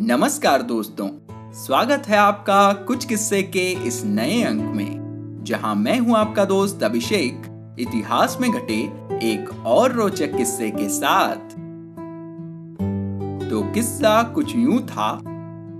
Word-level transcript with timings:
नमस्कार 0.00 0.62
दोस्तों, 0.62 1.08
स्वागत 1.54 2.02
है 2.08 2.16
आपका 2.16 2.72
कुछ 2.86 3.04
किस्से 3.04 3.42
के 3.42 3.64
इस 3.86 4.04
नए 4.04 4.42
अंक 4.42 4.74
में, 4.74 5.44
जहाँ 5.44 5.74
मैं 5.74 5.98
हूँ 5.98 6.16
आपका 6.16 6.44
दोस्त 6.44 6.82
अभिषेक, 6.82 7.46
इतिहास 7.78 8.36
में 8.40 8.50
घटे 8.50 8.76
एक 9.22 9.50
और 9.66 9.92
रोचक 9.92 10.36
किस्से 10.36 10.70
के 10.70 10.88
साथ। 10.88 11.56
तो 13.50 13.62
किस्सा 13.74 14.22
कुछ 14.22 14.54
यूँ 14.56 14.80
था 14.82 15.10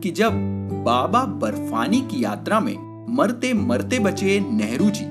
कि 0.03 0.11
जब 0.11 0.41
बाबा 0.85 1.25
बर्फानी 1.25 2.01
की 2.01 2.25
यात्रा 2.25 2.61
में 2.61 2.77
मरते 3.17 3.53
मरते 3.55 3.99
बचे 3.99 4.39
नेहरू 4.41 4.91
जी, 4.91 5.07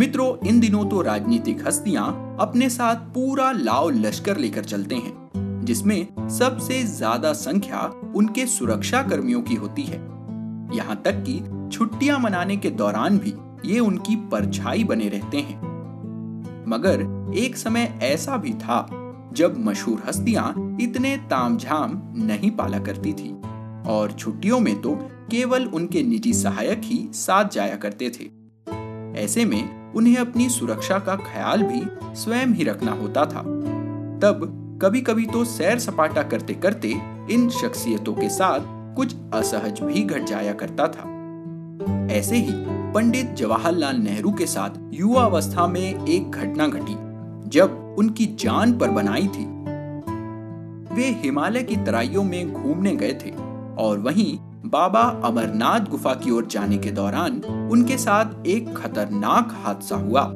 मित्रों, 0.00 0.48
इन 0.48 0.60
दिनों 0.60 0.84
तो 0.84 1.02
राजनीतिक 1.02 1.66
हस्तियाँ 1.66 2.36
अपने 2.40 2.70
साथ 2.70 3.12
पूरा 3.14 3.52
लाव 3.52 3.90
लश्कर 3.90 4.36
लेकर 4.36 4.64
चलते 4.64 4.94
हैं। 4.94 5.23
जिसमें 5.64 6.28
सबसे 6.30 6.82
ज़्यादा 6.86 7.32
संख्या 7.32 7.80
उनके 8.16 8.46
सुरक्षा 8.46 9.02
कर्मियों 9.02 9.42
की 9.42 9.54
होती 9.54 9.82
है। 9.82 9.98
यहाँ 10.74 11.00
तक 11.04 11.22
कि 11.28 11.40
छुट्टियाँ 11.72 12.18
मनाने 12.18 12.56
के 12.56 12.70
दौरान 12.70 13.18
भी 13.18 13.34
ये 13.64 13.78
उनकी 13.80 14.16
परछाई 14.32 14.84
बने 14.84 15.08
रहते 15.08 15.38
हैं। 15.38 15.56
मगर 16.68 17.06
एक 17.38 17.56
समय 17.56 17.98
ऐसा 18.02 18.36
भी 18.36 18.52
था 18.54 18.86
जब 19.34 19.58
मशहूर 19.58 20.02
हस्तियाँ 20.08 20.76
इतने 20.80 21.16
तामझाम 21.30 22.00
नहीं 22.18 22.50
पाला 22.50 22.78
करती 22.78 23.12
थी 23.12 23.30
और 23.86 24.12
छुट्टियों 24.12 24.60
में 24.60 24.80
तो 24.80 24.94
केवल 25.30 25.64
उनके 25.66 26.02
निजी 26.02 26.32
सहायक 26.32 26.80
ही 26.84 26.98
साथ 27.14 27.48
जाया 27.48 27.76
करते 27.76 28.10
थे। 28.10 28.30
ऐसे 29.22 29.44
में 29.44 29.92
उन्हें 29.92 30.16
अपनी 30.16 30.48
सुरक्षा 30.48 30.98
का 30.98 31.16
ख्याल 31.16 31.62
भी 31.62 31.82
स्वयं 32.16 32.54
ही 32.54 32.64
रखना 32.64 32.92
होता 32.92 33.24
था। 33.24 33.42
तब 34.22 34.60
कभी 34.84 35.00
कभी 35.00 35.24
तो 35.26 35.44
सैर 35.44 35.78
सपाटा 35.78 36.22
करते 36.22 36.54
करते 36.54 36.88
इन 37.30 37.48
शख्सियतों 37.50 38.12
के 38.14 38.28
साथ 38.28 38.60
कुछ 38.96 39.14
असहज 39.34 39.80
भी 39.80 40.02
घट 40.02 40.24
जाया 40.24 40.52
करता 40.52 40.88
था। 40.88 41.04
ऐसे 42.12 42.36
ही 42.36 42.52
पंडित 42.92 43.32
जवाहरलाल 43.34 43.96
नेहरू 43.96 44.32
के 44.32 44.46
साथ 44.46 44.70
युवा 44.94 45.22
अवस्था 45.22 45.66
में 45.66 46.04
एक 46.04 46.30
घटना 46.30 46.66
घटी, 46.66 46.96
जब 47.48 47.96
उनकी 47.98 48.26
जान 48.40 48.78
पर 48.78 48.90
बनाई 48.90 49.26
थी। 49.28 49.46
वे 50.94 51.08
हिमालय 51.24 51.62
की 51.62 51.76
तराइयों 51.76 52.24
में 52.24 52.52
घूमने 52.52 52.96
गए 52.96 53.18
थे 53.24 53.34
और 53.78 53.98
वहीं 53.98 54.38
बाबा 54.66 55.02
अमरनाथ 55.24 55.90
गुफा 55.90 56.14
की 56.14 56.30
ओर 56.30 56.46
जाने 56.46 56.78
के 56.78 56.90
दौरान 56.92 57.42
उनके 57.72 57.98
साथ 57.98 58.46
एक 58.46 58.74
खतरनाक 58.76 59.60
हादसा 59.64 59.96
हुआ। 59.96 60.32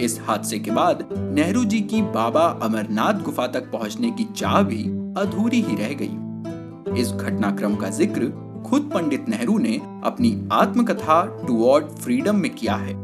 इस 0.00 0.18
हादसे 0.20 0.58
के 0.58 0.70
बाद 0.70 1.08
नेहरू 1.12 1.64
जी 1.64 1.80
की 1.80 2.02
बाबा 2.02 2.42
अमरनाथ 2.62 3.22
गुफा 3.22 3.46
तक 3.46 3.70
पहुँचने 3.70 4.10
की 4.10 4.24
चाह 4.36 4.62
भी 4.62 4.82
अधूरी 5.20 5.60
ही 5.62 5.76
रह 5.76 5.94
गई। 6.00 7.00
इस 7.00 7.12
घटनाक्रम 7.12 7.76
का 7.76 7.90
ज़िक्र 7.90 8.30
खुद 8.66 8.90
पंडित 8.94 9.28
नेहरू 9.28 9.58
ने 9.58 9.76
अपनी 10.04 10.48
आत्मकथा 10.52 11.44
टुवर्ड 11.46 11.84
फ्रीडम 11.84 12.36
में 12.36 12.54
किया 12.54 12.74
है। 12.74 12.94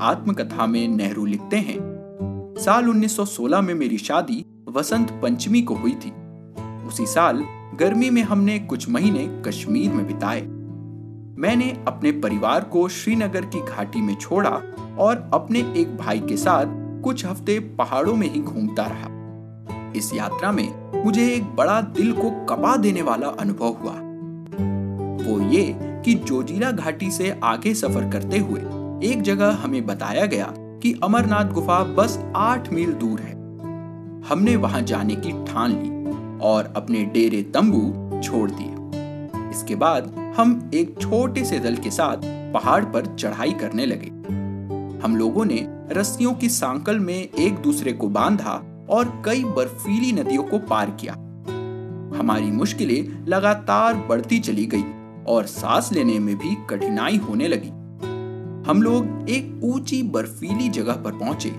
आत्मकथा 0.00 0.66
में 0.66 0.88
नेहरू 0.88 1.24
लिखते 1.24 1.56
हैं, 1.56 1.76
साल 2.58 2.88
1916 2.88 3.60
में 3.60 3.74
मेरी 3.74 3.98
शादी 3.98 4.44
वसंत 4.68 5.10
पंचमी 5.22 5.62
को 5.62 5.74
हुई 5.74 5.94
थी। 5.94 6.12
उसी 6.88 7.06
साल 7.06 7.44
गर्मी 7.74 8.10
में 8.10 8.22
हमने 8.22 8.58
कुछ 8.58 8.88
महीने 8.88 9.26
कश्मीर 9.46 9.92
में 9.92 10.06
बिताए। 10.06 10.40
मैंने 11.38 11.76
अपने 11.86 12.12
परिवार 12.12 12.64
को 12.64 12.88
श्रीनगर 12.88 13.44
की 13.44 13.60
घाटी 13.60 14.00
में 14.00 14.14
छोड़ा 14.14 14.50
और 14.98 15.30
अपने 15.34 15.58
एक 15.76 15.96
भाई 15.96 16.20
के 16.20 16.36
साथ 16.36 16.66
कुछ 17.02 17.24
हफ़्ते 17.26 17.58
पहाड़ों 17.78 18.14
में 18.14 18.30
ही 18.30 18.40
घूमता 18.40 18.86
रहा। 18.86 19.92
इस 19.96 20.14
यात्रा 20.14 20.52
में 20.52 21.04
मुझे 21.04 21.26
एक 21.34 21.44
बड़ा 21.44 21.80
दिल 21.80 22.12
को 22.12 22.30
कपा 22.44 22.76
देने 22.76 23.02
वाला 23.02 23.28
अनुभव 23.28 23.66
हुआ। 23.66 23.92
वो 25.26 25.40
ये 25.50 25.64
कि 26.04 26.14
जोजिला 26.14 26.70
घाटी 26.70 27.10
से 27.10 27.40
आगे 27.44 27.74
सफ़र 27.74 28.10
करते 28.10 28.38
हुए 28.38 28.60
एक 29.10 29.22
जगह 29.22 29.50
हमें 29.50 29.86
बताया 29.86 30.26
गया 30.26 30.52
कि 30.58 31.00
अमरनाथ 31.02 31.44
गुफा 31.44 31.82
बस 31.84 32.18
आठ 32.36 32.72
मील 32.72 32.92
दूर 32.92 33.20
है। 33.20 33.32
हमने 34.28 34.56
वहाँ 34.56 34.82
जाने 34.82 35.14
की 35.16 35.32
ठान 35.44 35.70
ली 35.70 36.38
और 36.38 36.72
अपने 36.76 37.04
डेरे 37.04 37.42
तंबू 37.42 38.20
छोड़ 38.20 38.50
दिए। 38.50 39.50
इसके 39.50 39.74
बाद 39.74 40.14
हम 40.36 40.70
एक 40.74 40.94
छोटे 41.00 41.44
से 41.44 41.58
दल 41.58 41.76
के 41.76 41.90
साथ 41.90 42.16
पहाड़ 42.52 42.84
पर 42.84 43.06
चढ़ाई 43.16 43.52
करने 43.52 43.86
लगे। 43.86 44.06
हम 45.02 45.16
लोगों 45.16 45.44
ने 45.44 45.66
रस्सियों 45.90 46.34
की 46.34 46.48
सांकल 46.48 46.98
में 46.98 47.14
एक 47.14 47.54
दूसरे 47.54 47.92
को 47.92 48.08
बांधा 48.08 48.86
और 48.90 49.22
कई 49.24 49.44
बर्फीली 49.44 50.12
नदियों 50.12 50.42
को 50.42 50.58
पार 50.58 50.90
किया। 50.90 51.12
हमारी 52.18 52.50
मुश्किलें 52.50 53.26
लगातार 53.26 53.94
बढ़ती 54.08 54.38
चली 54.38 54.66
गई 54.66 54.84
और 55.28 55.46
सांस 55.46 55.92
लेने 55.92 56.18
में 56.18 56.36
भी 56.38 56.56
कठिनाई 56.70 57.16
होने 57.16 57.48
लगी। 57.48 57.70
हम 58.70 58.82
लोग 58.82 59.30
एक 59.30 59.60
ऊँची 59.64 60.02
बर्फीली 60.02 60.68
जगह 60.68 60.94
पर 60.94 61.12
पहुँचे, 61.12 61.52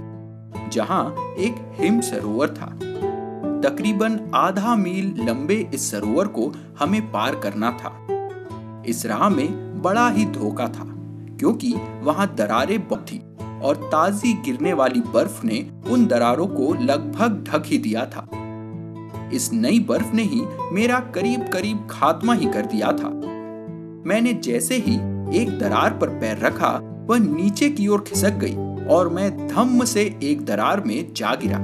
जहाँ 0.69 1.35
एक 1.37 1.55
हिम 1.79 2.01
सरोवर 2.01 2.47
था। 2.47 2.79
तकरीबन 3.63 4.19
आधा 4.35 4.75
मील 4.75 5.13
लंबे 5.19 5.69
इस 5.73 5.91
सरोवर 5.91 6.27
को 6.27 6.51
हमें 6.79 7.01
पार 7.11 7.35
करना 7.35 7.71
था। 7.71 7.97
इस 8.87 9.05
राह 9.05 9.29
में 9.29 9.81
बड़ा 9.81 10.09
ही 10.09 10.25
धोखा 10.25 10.67
था, 10.67 10.85
क्योंकि 11.39 11.73
वहाँ 12.01 12.33
दरारें 12.35 12.87
बहुत 12.87 13.05
थी 13.11 13.21
और 13.63 13.75
ताजी 13.91 14.33
गिरने 14.33 14.73
वाली 14.73 14.99
बर्फ़ 14.99 15.45
ने 15.45 15.65
उन 15.91 16.05
दरारों 16.05 16.47
को 16.47 16.73
लगभग 16.73 17.43
ढक 17.47 17.63
ही 17.65 17.77
दिया 17.77 18.05
था। 18.05 18.27
इस 19.33 19.53
नई 19.53 19.79
बर्फ़ 19.79 20.13
ने 20.13 20.23
ही 20.23 20.41
मेरा 20.71 20.99
करीब 20.99 21.47
करीब 21.47 21.87
खात्मा 21.89 22.33
ही 22.33 22.45
कर 22.45 22.65
दिया 22.65 22.91
था। 22.91 23.09
मैंने 24.07 24.33
जैसे 24.33 24.75
ही 24.77 24.95
एक 25.41 25.57
दरार 25.59 25.93
पर 25.93 26.09
पैर 26.09 26.37
रखा, 26.37 26.69
वह 27.09 27.19
नीचे 27.19 27.69
की 27.69 27.87
ओर 27.87 28.01
खिसक 28.01 28.33
गई 28.33 28.55
और 28.85 29.09
मैं 29.09 29.47
धम्म 29.47 29.85
से 29.85 30.19
एक 30.23 30.45
दरार 30.45 30.81
में 30.81 31.13
जा 31.13 31.35
गिरा। 31.35 31.59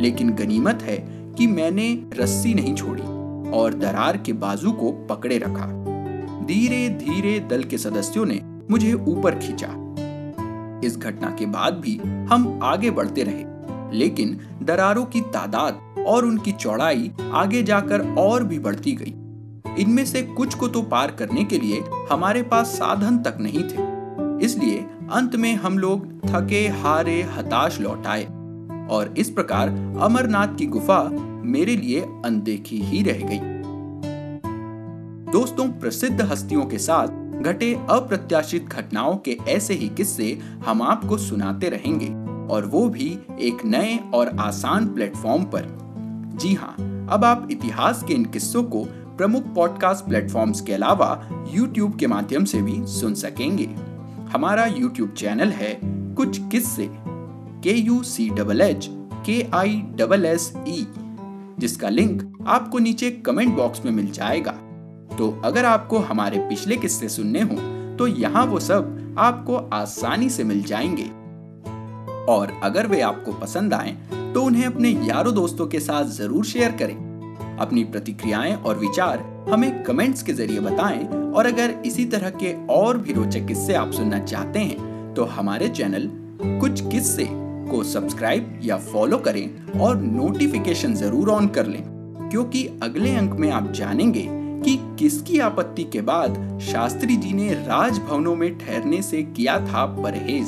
लेकिन 0.00 0.30
गनीमत 0.30 0.82
है 0.82 0.96
कि 1.38 1.46
मैंने 1.46 1.92
रस्सी 2.14 2.54
नहीं 2.54 2.74
छोड़ी 2.74 3.02
और 3.50 3.74
दरार 3.74 4.16
के 4.16 4.32
बाजू 4.32 4.72
को 4.72 4.92
पकड़े 4.92 5.38
रखा। 5.38 5.79
धीरे 6.46 6.88
धीरे 6.88 7.38
दल 7.40 7.64
के 7.64 7.78
सदस्यों 7.78 8.24
ने 8.26 8.40
मुझे 8.70 8.92
ऊपर 8.92 9.38
खींचा। 9.38 9.68
इस 10.86 10.96
घटना 10.98 11.30
के 11.30 11.46
बाद 11.46 11.74
भी 11.74 11.96
हम 12.30 12.58
आगे 12.62 12.90
बढ़ते 12.90 13.22
रहे, 13.22 13.44
लेकिन 13.98 14.38
दरारों 14.62 15.04
की 15.04 15.20
तादाद 15.20 16.04
और 16.06 16.24
उनकी 16.24 16.52
चौड़ाई 16.52 17.10
आगे 17.32 17.62
जाकर 17.62 18.06
और 18.18 18.44
भी 18.44 18.58
बढ़ती 18.58 18.92
गई। 18.92 19.14
इनमें 19.82 20.04
से 20.04 20.22
कुछ 20.22 20.54
को 20.54 20.68
तो 20.68 20.82
पार 20.82 21.10
करने 21.10 21.44
के 21.44 21.58
लिए 21.58 21.82
हमारे 22.10 22.42
पास 22.42 22.66
साधन 22.66 23.18
तक 23.18 23.36
नहीं 23.40 23.62
थे। 23.62 24.44
इसलिए 24.44 24.78
अंत 25.12 25.36
में 25.36 25.54
हम 25.54 25.78
लोग 25.78 26.06
थके, 26.26 26.66
हारे, 26.68 27.22
हताश 27.36 27.80
लौट 27.80 28.06
आए 28.06 28.24
और 28.90 29.14
इस 29.18 29.30
प्रकार 29.30 29.68
अमरनाथ 30.02 30.56
की 30.56 30.66
गुफा 30.66 31.02
मेरे 31.44 31.76
लिए 31.76 32.00
अनदेखी 32.24 32.80
ही 32.82 33.02
रह 33.02 33.26
गई। 33.26 33.59
दोस्तों, 35.32 35.68
प्रसिद्ध 35.68 36.20
हस्तियों 36.20 36.64
के 36.64 36.78
साथ 36.78 37.08
घटे 37.42 37.74
अप्रत्याशित 37.90 38.64
घटनाओं 38.66 39.16
के 39.16 39.38
ऐसे 39.48 39.74
ही 39.74 39.88
किस्से 39.88 40.38
हम 40.66 40.82
आपको 40.82 41.18
सुनाते 41.18 41.68
रहेंगे। 41.68 42.06
और 42.54 42.66
वो 42.66 42.88
भी 42.88 43.18
एक 43.40 43.64
नए 43.64 43.98
और 44.14 44.28
आसान 44.28 44.86
प्लेटफॉर्म 44.86 45.44
पर। 45.44 45.66
जी 46.36 46.54
हाँ 46.54 46.74
अब 47.10 47.24
आप 47.24 47.48
इतिहास 47.50 48.02
के 48.02 48.14
इन 48.14 48.24
किस्सों 48.24 48.62
को 48.62 48.84
प्रमुख 48.88 49.42
पॉडकास्ट 49.42 50.04
प्लेटफॉर्म्स 50.04 50.60
के 50.60 50.72
अलावा 50.72 51.30
YouTube 51.56 51.98
के 51.98 52.06
माध्यम 52.06 52.44
से 52.44 52.62
भी 52.62 52.86
सुन 52.86 53.14
सकेंगे। 53.14 53.68
हमारा 54.32 54.66
YouTube 54.66 55.12
चैनल 55.12 55.48
है 55.48 55.80
कुछ 55.84 56.40
किस्से। 56.48 56.90
के 57.62 57.72
यू 57.72 58.02
सी 58.02 58.30
डबल 58.30 58.60
एच 58.60 58.86
के 59.26 59.46
आई 59.54 59.82
डबल 59.94 60.24
एस 60.24 60.52
ई 60.68 60.86
जिसका 61.58 61.88
लिंक 61.88 62.44
आपको 62.46 62.78
नीचे 62.78 63.10
कमेंट 63.10 63.56
बॉक्स 63.56 63.84
में 63.84 63.92
मिल 63.92 64.10
जाएगा। 64.10 64.54
तो 65.20 65.28
अगर 65.44 65.64
आपको 65.64 65.98
हमारे 65.98 66.38
पिछले 66.38 66.76
किस्से 66.76 67.08
सुनने 67.08 67.40
हो 67.40 67.56
तो 67.96 68.06
यहाँ 68.06 68.44
वो 68.46 68.60
सब 68.60 69.16
आपको 69.18 69.56
आसानी 69.74 70.28
से 70.30 70.44
मिल 70.44 70.62
जाएँगे। 70.62 71.04
और 72.32 72.52
अगर 72.64 72.86
वे 72.86 73.00
आपको 73.00 73.32
पसंद 73.32 73.74
आए 73.74 73.90
तो 74.34 74.42
उन्हें 74.42 74.64
अपने 74.66 74.90
यारों 75.08 75.34
दोस्तों 75.34 75.66
के 75.66 75.80
साथ 75.80 76.04
ज़रूर 76.12 76.44
शेयर 76.44 76.72
करें। 76.72 76.94
अपनी 77.60 77.84
प्रतिक्रियाएँ 77.84 78.54
और 78.54 78.78
विचार 78.78 79.26
हमें 79.50 79.82
कमेंट्स 79.84 80.22
के 80.22 80.32
ज़रिए 80.32 80.60
बताएँ, 80.60 81.04
और 81.06 81.46
अगर 81.46 81.74
इसी 81.86 82.04
तरह 82.06 82.30
के 82.42 82.54
और 82.72 82.98
भी 82.98 83.12
रोचक 83.12 83.46
किस्से 83.46 83.74
आप 83.74 83.92
सुनना 83.92 84.24
चाहते 84.24 84.58
हैं 84.58 85.14
तो 85.14 85.24
हमारे 85.36 85.68
चैनल 85.70 86.10
कुछ 86.60 86.88
किस्से 86.88 87.28
को 87.30 87.84
सब्सक्राइब 87.84 88.60
या 88.64 88.78
फॉलो 88.92 89.18
करें 89.20 89.80
और 89.80 89.96
नोटिफिकेशन 89.98 90.94
ज़रूर 90.96 91.30
ऑन 91.30 91.48
कर 91.48 91.66
लें, 91.66 91.82
क्योंकि 92.30 92.68
अगले 92.82 93.16
अंक 93.16 93.34
में 93.34 93.50
आप 93.50 93.72
जानेंगे 93.72 94.28
कि 94.64 94.96
किसकी 94.98 95.38
आपत्ति 95.38 95.84
के 95.84 96.00
बाद 96.00 96.58
शास्त्री 96.62 97.16
जी 97.16 97.32
ने 97.32 97.52
राजभवनों 97.52 98.36
में 98.36 98.58
ठहरने 98.58 99.02
से 99.02 99.22
किया 99.22 99.60
था 99.60 99.86
परहेज। 99.86 100.46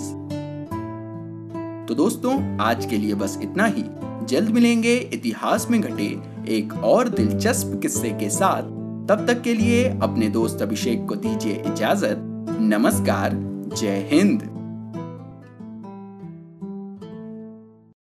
तो 1.88 1.94
दोस्तों, 1.94 2.58
आज 2.58 2.86
के 2.86 2.98
लिए 2.98 3.14
बस 3.14 3.38
इतना 3.42 3.64
ही। 3.64 3.84
जल्द 4.26 4.50
मिलेंगे 4.50 4.96
इतिहास 4.96 5.70
में 5.70 5.80
घटे 5.80 6.18
एक 6.48 6.72
और 6.72 7.08
दिलचस्प 7.08 7.78
किस्से 7.82 8.10
के 8.10 8.30
साथ। 8.30 8.62
तब 9.08 9.24
तक 9.26 9.42
के 9.42 9.54
लिए 9.54 9.88
अपने 10.02 10.28
दोस्त 10.28 10.62
अभिषेक 10.62 11.06
को 11.08 11.14
दीजिए 11.14 11.62
इजाज़त। 11.66 12.16
नमस्कार, 12.60 13.30
जय 13.76 14.08
हिंद। 14.12 14.51